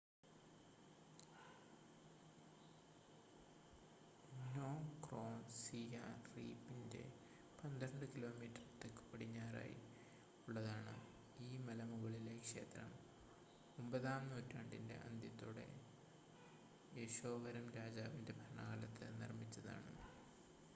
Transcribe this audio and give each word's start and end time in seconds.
നോം 4.55 5.01
Krom 5.03 5.43
സിയാം 5.51 6.23
റീപ്പിന്‍റെ 6.37 7.03
12 7.59 8.05
കി.മീ. 8.15 8.47
തെക്കുപടിഞ്ഞാറായി 8.83 9.77
ഉള്ളതാണ്‌. 10.47 10.95
ഈ 11.39 11.57
മലമുകളീലെ 11.57 12.39
ക്ഷേത്രം 12.39 12.91
9 13.77 14.07
ആം 14.07 14.29
നൂറ്റാണ്ടിന്‍റെ 14.29 14.95
അന്ത്യത്തോടെ 15.09 15.67
യശോവരം 16.97 17.69
രാജാവിന്‍റെ 17.71 18.33
ഭരണകാലത്ത് 18.33 19.21
നിര്‍മ്മിച്ചതാണ്‌ 19.21 19.93